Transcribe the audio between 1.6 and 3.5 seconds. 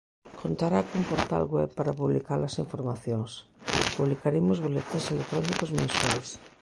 para publicar as informacións;